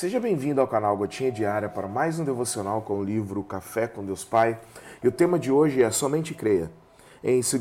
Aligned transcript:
Seja 0.00 0.18
bem-vindo 0.18 0.62
ao 0.62 0.66
canal 0.66 0.96
Gotinha 0.96 1.30
Diária 1.30 1.68
para 1.68 1.86
mais 1.86 2.18
um 2.18 2.24
devocional 2.24 2.80
com 2.80 2.98
o 2.98 3.04
livro 3.04 3.44
Café 3.44 3.86
com 3.86 4.02
Deus 4.02 4.24
Pai. 4.24 4.58
E 5.04 5.06
o 5.06 5.12
tema 5.12 5.38
de 5.38 5.52
hoje 5.52 5.82
é 5.82 5.90
Somente 5.90 6.32
Creia. 6.32 6.70
Em 7.22 7.42
2 7.42 7.52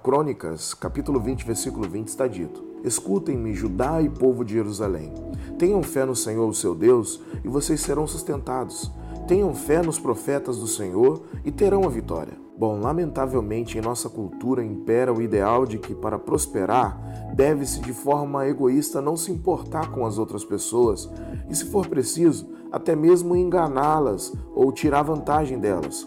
Crônicas, 0.00 0.74
capítulo 0.74 1.18
20, 1.18 1.44
versículo 1.44 1.88
20, 1.90 2.06
está 2.06 2.28
dito: 2.28 2.64
Escutem-me, 2.84 3.52
Judá 3.52 4.00
e 4.00 4.08
povo 4.08 4.44
de 4.44 4.54
Jerusalém. 4.54 5.12
Tenham 5.58 5.82
fé 5.82 6.04
no 6.04 6.14
Senhor, 6.14 6.48
o 6.48 6.54
seu 6.54 6.72
Deus, 6.72 7.20
e 7.42 7.48
vocês 7.48 7.80
serão 7.80 8.06
sustentados. 8.06 8.88
Tenham 9.26 9.54
fé 9.54 9.82
nos 9.82 9.98
profetas 9.98 10.58
do 10.58 10.66
Senhor 10.66 11.22
e 11.44 11.50
terão 11.50 11.84
a 11.84 11.88
vitória. 11.88 12.42
Bom, 12.58 12.80
lamentavelmente 12.80 13.78
em 13.78 13.80
nossa 13.80 14.08
cultura 14.08 14.62
impera 14.62 15.12
o 15.12 15.22
ideal 15.22 15.64
de 15.64 15.78
que 15.78 15.94
para 15.94 16.18
prosperar 16.18 17.32
deve-se 17.34 17.80
de 17.80 17.92
forma 17.92 18.46
egoísta 18.46 19.00
não 19.00 19.16
se 19.16 19.32
importar 19.32 19.90
com 19.90 20.04
as 20.04 20.18
outras 20.18 20.44
pessoas 20.44 21.10
e, 21.48 21.56
se 21.56 21.64
for 21.64 21.88
preciso, 21.88 22.46
até 22.70 22.94
mesmo 22.94 23.34
enganá-las 23.34 24.32
ou 24.54 24.70
tirar 24.70 25.02
vantagem 25.02 25.58
delas. 25.58 26.06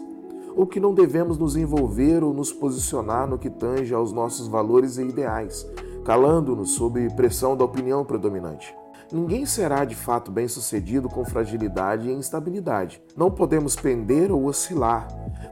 Ou 0.54 0.66
que 0.66 0.80
não 0.80 0.94
devemos 0.94 1.36
nos 1.36 1.56
envolver 1.56 2.22
ou 2.22 2.32
nos 2.32 2.52
posicionar 2.52 3.28
no 3.28 3.38
que 3.38 3.50
tange 3.50 3.92
aos 3.92 4.12
nossos 4.12 4.46
valores 4.46 4.96
e 4.98 5.02
ideais, 5.02 5.66
calando-nos 6.04 6.70
sob 6.70 7.10
pressão 7.14 7.56
da 7.56 7.64
opinião 7.64 8.04
predominante. 8.04 8.74
Ninguém 9.12 9.46
será 9.46 9.84
de 9.84 9.94
fato 9.94 10.32
bem-sucedido 10.32 11.08
com 11.08 11.24
fragilidade 11.24 12.08
e 12.08 12.12
instabilidade. 12.12 13.00
Não 13.16 13.30
podemos 13.30 13.76
pender 13.76 14.32
ou 14.32 14.46
oscilar. 14.46 15.06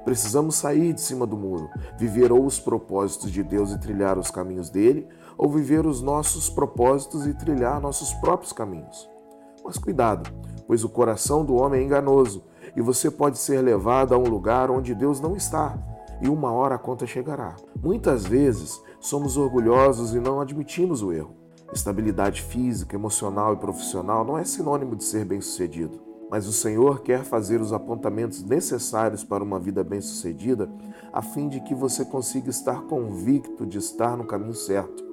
Precisamos 0.05 0.57
sair 0.57 0.93
de 0.93 1.01
cima 1.01 1.25
do 1.25 1.37
muro, 1.37 1.71
viver 1.97 2.33
ou 2.33 2.45
os 2.45 2.59
propósitos 2.59 3.31
de 3.31 3.45
Deus 3.45 3.71
e 3.71 3.79
trilhar 3.79 4.19
os 4.19 4.31
caminhos 4.31 4.71
dele, 4.71 5.07
ou 5.39 5.49
viver 5.49 5.87
os 5.87 6.03
nossos 6.03 6.51
propósitos 6.51 7.27
e 7.27 7.35
trilhar 7.35 7.81
nossos 7.81 8.13
próprios 8.15 8.53
caminhos. 8.53 9.09
Mas 9.65 9.79
cuidado, 9.79 10.31
pois 10.67 10.83
o 10.83 10.89
coração 10.89 11.45
do 11.45 11.55
homem 11.55 11.81
é 11.81 11.85
enganoso 11.85 12.45
e 12.77 12.83
você 12.83 13.09
pode 13.09 13.39
ser 13.39 13.61
levado 13.61 14.15
a 14.15 14.19
um 14.19 14.29
lugar 14.29 14.69
onde 14.69 14.97
Deus 14.97 15.21
não 15.21 15.37
está, 15.37 15.79
e 16.21 16.29
uma 16.29 16.51
hora 16.51 16.75
a 16.75 16.79
conta 16.79 17.07
chegará. 17.07 17.55
Muitas 17.81 18.27
vezes 18.27 18.83
somos 18.99 19.37
orgulhosos 19.37 20.13
e 20.13 20.19
não 20.19 20.41
admitimos 20.41 21.03
o 21.03 21.13
erro. 21.13 21.44
Estabilidade 21.75 22.41
física, 22.41 22.95
emocional 22.95 23.53
e 23.53 23.57
profissional 23.57 24.25
não 24.25 24.39
é 24.39 24.45
sinônimo 24.45 24.95
de 24.95 25.03
ser 25.03 25.25
bem-sucedido, 25.25 26.01
mas 26.31 26.47
o 26.47 26.53
Senhor 26.53 27.03
quer 27.03 27.25
fazer 27.25 27.61
os 27.61 27.73
apontamentos 27.73 28.45
necessários 28.45 29.25
para 29.25 29.43
uma 29.43 29.59
vida 29.59 29.83
bem-sucedida, 29.83 30.71
a 31.13 31.21
fim 31.21 31.49
de 31.49 31.61
que 31.61 31.75
você 31.75 32.05
consiga 32.05 32.49
estar 32.49 32.83
convicto 32.83 33.67
de 33.67 33.79
estar 33.79 34.17
no 34.17 34.25
caminho 34.25 34.55
certo. 34.55 35.05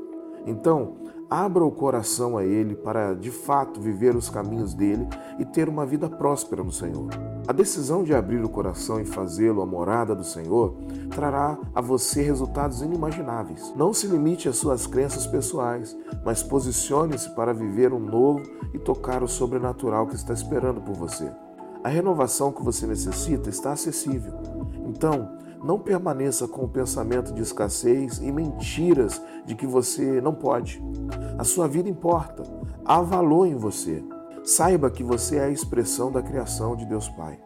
Então, 0.45 0.97
abra 1.31 1.63
o 1.63 1.71
coração 1.71 2.37
a 2.37 2.43
Ele 2.43 2.75
para 2.75 3.13
de 3.13 3.31
fato 3.31 3.79
viver 3.79 4.17
os 4.17 4.29
caminhos 4.29 4.73
dele 4.73 5.07
e 5.39 5.45
ter 5.45 5.69
uma 5.69 5.85
vida 5.85 6.09
próspera 6.09 6.61
no 6.61 6.73
Senhor. 6.73 7.07
A 7.47 7.53
decisão 7.53 8.03
de 8.03 8.13
abrir 8.13 8.43
o 8.43 8.49
coração 8.49 8.99
e 8.99 9.05
fazê-lo 9.05 9.61
a 9.61 9.65
morada 9.65 10.13
do 10.13 10.25
Senhor 10.25 10.75
trará 11.09 11.57
a 11.73 11.79
você 11.79 12.21
resultados 12.21 12.81
inimagináveis. 12.81 13.71
Não 13.77 13.93
se 13.93 14.07
limite 14.07 14.49
às 14.49 14.57
suas 14.57 14.85
crenças 14.85 15.25
pessoais, 15.25 15.95
mas 16.25 16.43
posicione-se 16.43 17.29
para 17.29 17.53
viver 17.53 17.93
um 17.93 17.99
novo 17.99 18.43
e 18.73 18.79
tocar 18.79 19.23
o 19.23 19.27
sobrenatural 19.27 20.07
que 20.07 20.15
está 20.15 20.33
esperando 20.33 20.81
por 20.81 20.95
você. 20.95 21.31
A 21.81 21.87
renovação 21.87 22.51
que 22.51 22.61
você 22.61 22.85
necessita 22.85 23.49
está 23.49 23.71
acessível. 23.71 24.33
Então, 24.85 25.39
não 25.63 25.79
permaneça 25.79 26.47
com 26.47 26.63
o 26.63 26.69
pensamento 26.69 27.33
de 27.33 27.41
escassez 27.41 28.19
e 28.19 28.31
mentiras 28.31 29.21
de 29.45 29.55
que 29.55 29.67
você 29.67 30.19
não 30.21 30.33
pode. 30.33 30.81
A 31.37 31.43
sua 31.43 31.67
vida 31.67 31.89
importa. 31.89 32.43
Há 32.85 33.01
valor 33.01 33.45
em 33.45 33.55
você. 33.55 34.03
Saiba 34.43 34.89
que 34.89 35.03
você 35.03 35.37
é 35.37 35.45
a 35.45 35.49
expressão 35.49 36.11
da 36.11 36.21
criação 36.21 36.75
de 36.75 36.85
Deus 36.85 37.07
Pai. 37.09 37.39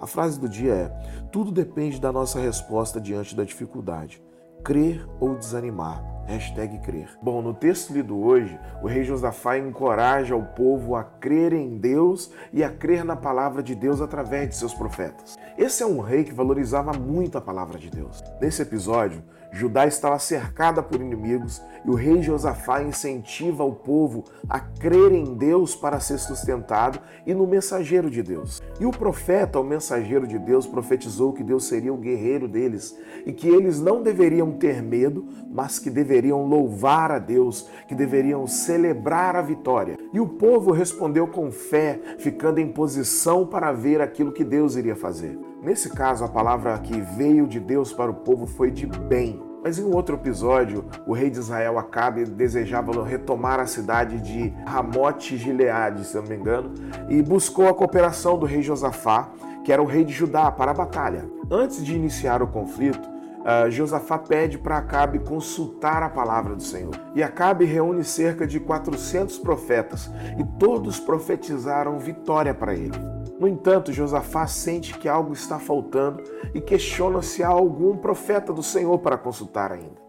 A 0.00 0.06
frase 0.06 0.38
do 0.38 0.48
dia 0.48 0.72
é: 0.72 0.88
tudo 1.30 1.50
depende 1.50 2.00
da 2.00 2.12
nossa 2.12 2.38
resposta 2.40 3.00
diante 3.00 3.36
da 3.36 3.44
dificuldade. 3.44 4.22
Crer 4.64 5.08
ou 5.20 5.36
desanimar. 5.36 6.21
Hashtag 6.26 6.78
crer. 6.78 7.08
Bom, 7.20 7.42
no 7.42 7.52
texto 7.52 7.92
lido 7.92 8.18
hoje, 8.18 8.58
o 8.80 8.86
rei 8.86 9.02
Josafá 9.02 9.58
encoraja 9.58 10.36
o 10.36 10.44
povo 10.44 10.94
a 10.94 11.02
crer 11.02 11.52
em 11.52 11.76
Deus 11.76 12.30
e 12.52 12.62
a 12.62 12.70
crer 12.70 13.04
na 13.04 13.16
palavra 13.16 13.62
de 13.62 13.74
Deus 13.74 14.00
através 14.00 14.48
de 14.48 14.56
seus 14.56 14.72
profetas. 14.72 15.36
Esse 15.58 15.82
é 15.82 15.86
um 15.86 16.00
rei 16.00 16.24
que 16.24 16.32
valorizava 16.32 16.92
muito 16.92 17.36
a 17.36 17.40
palavra 17.40 17.78
de 17.78 17.90
Deus. 17.90 18.22
Nesse 18.40 18.62
episódio, 18.62 19.22
Judá 19.50 19.86
estava 19.86 20.18
cercada 20.18 20.82
por 20.82 20.98
inimigos 20.98 21.60
e 21.84 21.90
o 21.90 21.94
rei 21.94 22.22
Josafá 22.22 22.82
incentiva 22.82 23.62
o 23.64 23.74
povo 23.74 24.24
a 24.48 24.58
crer 24.58 25.12
em 25.12 25.34
Deus 25.34 25.74
para 25.74 26.00
ser 26.00 26.16
sustentado 26.18 26.98
e 27.26 27.34
no 27.34 27.46
mensageiro 27.46 28.08
de 28.08 28.22
Deus. 28.22 28.62
E 28.80 28.86
o 28.86 28.90
profeta, 28.90 29.60
o 29.60 29.64
mensageiro 29.64 30.26
de 30.26 30.38
Deus, 30.38 30.66
profetizou 30.66 31.34
que 31.34 31.44
Deus 31.44 31.64
seria 31.64 31.92
o 31.92 31.98
guerreiro 31.98 32.48
deles 32.48 32.96
e 33.26 33.32
que 33.32 33.46
eles 33.46 33.78
não 33.78 34.02
deveriam 34.02 34.52
ter 34.52 34.80
medo, 34.80 35.28
mas 35.50 35.78
que 35.78 35.90
deveriam 35.90 36.11
louvar 36.20 37.10
a 37.10 37.18
Deus, 37.18 37.68
que 37.88 37.94
deveriam 37.94 38.46
celebrar 38.46 39.36
a 39.36 39.42
vitória. 39.42 39.96
E 40.12 40.20
o 40.20 40.28
povo 40.28 40.70
respondeu 40.72 41.26
com 41.26 41.50
fé, 41.50 42.00
ficando 42.18 42.58
em 42.58 42.68
posição 42.68 43.46
para 43.46 43.72
ver 43.72 44.00
aquilo 44.00 44.32
que 44.32 44.44
Deus 44.44 44.76
iria 44.76 44.96
fazer. 44.96 45.38
Nesse 45.62 45.90
caso, 45.90 46.24
a 46.24 46.28
palavra 46.28 46.78
que 46.78 47.00
veio 47.00 47.46
de 47.46 47.60
Deus 47.60 47.92
para 47.92 48.10
o 48.10 48.14
povo 48.14 48.46
foi 48.46 48.70
de 48.70 48.86
bem. 48.86 49.40
Mas 49.62 49.78
em 49.78 49.84
um 49.84 49.94
outro 49.94 50.16
episódio, 50.16 50.84
o 51.06 51.12
rei 51.12 51.30
de 51.30 51.38
Israel 51.38 51.78
Acabe 51.78 52.24
desejava 52.24 53.04
retomar 53.04 53.60
a 53.60 53.66
cidade 53.66 54.20
de 54.20 54.52
Ramote 54.66 55.36
Gileade, 55.36 56.04
se 56.04 56.16
não 56.16 56.24
me 56.24 56.34
engano, 56.34 56.72
e 57.08 57.22
buscou 57.22 57.68
a 57.68 57.74
cooperação 57.74 58.36
do 58.36 58.44
rei 58.44 58.60
Josafá, 58.60 59.30
que 59.62 59.72
era 59.72 59.80
o 59.80 59.86
rei 59.86 60.04
de 60.04 60.12
Judá, 60.12 60.50
para 60.50 60.72
a 60.72 60.74
batalha. 60.74 61.30
Antes 61.48 61.84
de 61.84 61.94
iniciar 61.94 62.42
o 62.42 62.48
conflito, 62.48 63.08
uh, 63.42 63.70
Josafá 63.70 64.18
pede 64.18 64.58
para 64.58 64.78
Acabe 64.78 65.18
consultar 65.18 66.02
a 66.02 66.08
palavra 66.08 66.54
do 66.54 66.62
Senhor. 66.62 66.94
E 67.14 67.22
Acabe 67.22 67.64
reúne 67.64 68.04
cerca 68.04 68.46
de 68.46 68.58
400 68.58 69.38
profetas, 69.38 70.10
e 70.38 70.44
todos 70.58 70.98
profetizaram 70.98 71.98
vitória 71.98 72.54
para 72.54 72.74
ele. 72.74 72.98
No 73.38 73.48
entanto, 73.48 73.92
Josafá 73.92 74.46
sente 74.46 74.96
que 74.96 75.08
algo 75.08 75.32
está 75.32 75.58
faltando 75.58 76.22
e 76.54 76.60
questiona 76.60 77.22
se 77.22 77.42
há 77.42 77.48
algum 77.48 77.96
profeta 77.96 78.52
do 78.52 78.62
Senhor 78.62 78.98
para 78.98 79.18
consultar 79.18 79.72
ainda. 79.72 80.00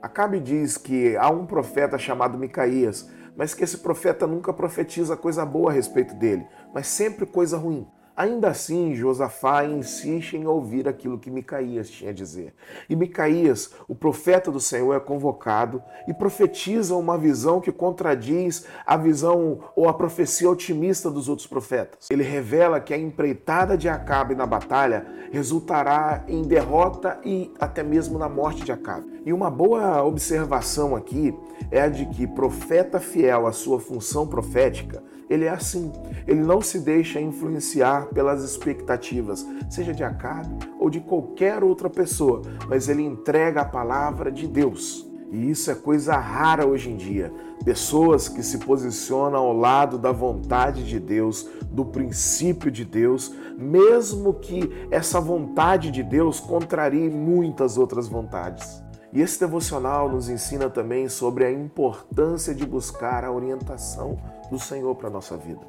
Acabe 0.00 0.40
diz 0.40 0.78
que 0.78 1.14
há 1.16 1.28
um 1.28 1.44
profeta 1.44 1.98
chamado 1.98 2.38
Micaías, 2.38 3.10
mas 3.36 3.52
que 3.52 3.64
esse 3.64 3.78
profeta 3.78 4.26
nunca 4.26 4.52
profetiza 4.52 5.16
coisa 5.16 5.44
boa 5.44 5.70
a 5.70 5.74
respeito 5.74 6.14
dele, 6.14 6.46
mas 6.74 6.86
sempre 6.86 7.26
coisa 7.26 7.58
ruim. 7.58 7.86
Ainda 8.20 8.48
assim, 8.48 8.94
Josafá 8.94 9.64
insiste 9.64 10.36
em 10.36 10.46
ouvir 10.46 10.86
aquilo 10.86 11.18
que 11.18 11.30
Micaías 11.30 11.88
tinha 11.88 12.10
a 12.10 12.12
dizer. 12.12 12.52
E 12.86 12.94
Micaías, 12.94 13.70
o 13.88 13.94
profeta 13.94 14.50
do 14.50 14.60
Senhor, 14.60 14.92
é 14.92 15.00
convocado 15.00 15.82
e 16.06 16.12
profetiza 16.12 16.94
uma 16.96 17.16
visão 17.16 17.62
que 17.62 17.72
contradiz 17.72 18.66
a 18.84 18.94
visão 18.94 19.60
ou 19.74 19.88
a 19.88 19.94
profecia 19.94 20.50
otimista 20.50 21.10
dos 21.10 21.30
outros 21.30 21.46
profetas. 21.46 22.10
Ele 22.10 22.22
revela 22.22 22.78
que 22.78 22.92
a 22.92 22.98
empreitada 22.98 23.74
de 23.74 23.88
Acabe 23.88 24.34
na 24.34 24.44
batalha 24.44 25.06
resultará 25.32 26.22
em 26.28 26.42
derrota 26.42 27.18
e 27.24 27.50
até 27.58 27.82
mesmo 27.82 28.18
na 28.18 28.28
morte 28.28 28.64
de 28.64 28.70
Acabe. 28.70 29.19
E 29.24 29.32
uma 29.32 29.50
boa 29.50 30.02
observação 30.02 30.96
aqui 30.96 31.34
é 31.70 31.82
a 31.82 31.88
de 31.88 32.06
que 32.06 32.26
profeta 32.26 32.98
fiel 32.98 33.46
à 33.46 33.52
sua 33.52 33.78
função 33.78 34.26
profética 34.26 35.02
ele 35.30 35.44
é 35.44 35.50
assim. 35.50 35.92
Ele 36.26 36.40
não 36.40 36.60
se 36.60 36.80
deixa 36.80 37.20
influenciar 37.20 38.06
pelas 38.06 38.42
expectativas, 38.42 39.46
seja 39.70 39.94
de 39.94 40.02
Acabe 40.02 40.52
ou 40.80 40.90
de 40.90 40.98
qualquer 40.98 41.62
outra 41.62 41.88
pessoa, 41.88 42.42
mas 42.68 42.88
ele 42.88 43.04
entrega 43.04 43.60
a 43.60 43.64
palavra 43.64 44.32
de 44.32 44.48
Deus. 44.48 45.08
E 45.30 45.48
isso 45.48 45.70
é 45.70 45.76
coisa 45.76 46.16
rara 46.16 46.66
hoje 46.66 46.90
em 46.90 46.96
dia. 46.96 47.32
Pessoas 47.64 48.28
que 48.28 48.42
se 48.42 48.58
posicionam 48.58 49.38
ao 49.38 49.56
lado 49.56 49.96
da 49.96 50.10
vontade 50.10 50.82
de 50.82 50.98
Deus, 50.98 51.48
do 51.70 51.84
princípio 51.84 52.68
de 52.68 52.84
Deus, 52.84 53.32
mesmo 53.56 54.34
que 54.34 54.68
essa 54.90 55.20
vontade 55.20 55.92
de 55.92 56.02
Deus 56.02 56.40
contrarie 56.40 57.08
muitas 57.08 57.78
outras 57.78 58.08
vontades. 58.08 58.82
E 59.12 59.20
esse 59.20 59.40
devocional 59.40 60.08
nos 60.08 60.28
ensina 60.28 60.70
também 60.70 61.08
sobre 61.08 61.44
a 61.44 61.50
importância 61.50 62.54
de 62.54 62.64
buscar 62.64 63.24
a 63.24 63.32
orientação 63.32 64.18
do 64.50 64.58
Senhor 64.58 64.94
para 64.94 65.08
a 65.08 65.12
nossa 65.12 65.36
vida. 65.36 65.60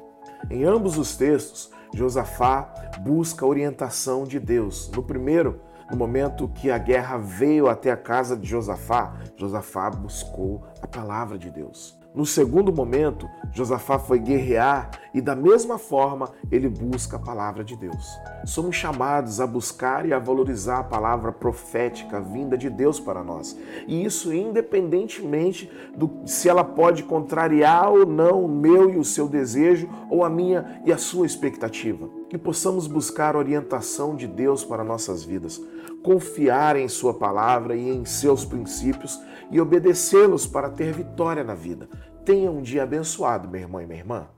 Em 0.48 0.64
ambos 0.64 0.96
os 0.96 1.16
textos, 1.16 1.70
Josafá 1.92 2.72
busca 3.00 3.44
a 3.44 3.48
orientação 3.48 4.24
de 4.24 4.38
Deus. 4.38 4.90
No 4.94 5.02
primeiro, 5.02 5.60
no 5.90 5.96
momento 5.96 6.48
que 6.48 6.70
a 6.70 6.78
guerra 6.78 7.18
veio 7.18 7.68
até 7.68 7.90
a 7.90 7.96
casa 7.96 8.36
de 8.36 8.48
Josafá, 8.48 9.14
Josafá 9.36 9.90
buscou 9.90 10.64
a 10.80 10.86
palavra 10.86 11.36
de 11.36 11.50
Deus. 11.50 12.01
No 12.14 12.26
segundo 12.26 12.70
momento, 12.70 13.26
Josafá 13.52 13.98
foi 13.98 14.18
guerrear 14.18 14.90
e, 15.14 15.20
da 15.20 15.34
mesma 15.34 15.78
forma, 15.78 16.30
ele 16.50 16.68
busca 16.68 17.16
a 17.16 17.18
palavra 17.18 17.64
de 17.64 17.74
Deus. 17.74 18.06
Somos 18.44 18.76
chamados 18.76 19.40
a 19.40 19.46
buscar 19.46 20.06
e 20.06 20.12
a 20.12 20.18
valorizar 20.18 20.80
a 20.80 20.84
palavra 20.84 21.32
profética 21.32 22.20
vinda 22.20 22.56
de 22.58 22.68
Deus 22.68 23.00
para 23.00 23.24
nós. 23.24 23.56
E 23.86 24.04
isso 24.04 24.30
independentemente 24.30 25.70
do 25.96 26.10
se 26.26 26.50
ela 26.50 26.64
pode 26.64 27.02
contrariar 27.02 27.90
ou 27.90 28.04
não 28.04 28.44
o 28.44 28.48
meu 28.48 28.90
e 28.90 28.98
o 28.98 29.04
seu 29.04 29.26
desejo, 29.26 29.88
ou 30.10 30.22
a 30.22 30.28
minha 30.28 30.82
e 30.84 30.92
a 30.92 30.98
sua 30.98 31.24
expectativa. 31.24 32.21
Que 32.32 32.38
possamos 32.38 32.86
buscar 32.86 33.36
orientação 33.36 34.16
de 34.16 34.26
Deus 34.26 34.64
para 34.64 34.82
nossas 34.82 35.22
vidas, 35.22 35.60
confiar 36.02 36.76
em 36.76 36.88
Sua 36.88 37.12
palavra 37.12 37.76
e 37.76 37.90
em 37.90 38.06
seus 38.06 38.42
princípios 38.42 39.20
e 39.50 39.60
obedecê-los 39.60 40.46
para 40.46 40.70
ter 40.70 40.94
vitória 40.94 41.44
na 41.44 41.54
vida. 41.54 41.90
Tenha 42.24 42.50
um 42.50 42.62
dia 42.62 42.84
abençoado, 42.84 43.50
meu 43.50 43.60
irmão 43.60 43.82
e 43.82 43.86
minha 43.86 43.98
irmã. 43.98 44.28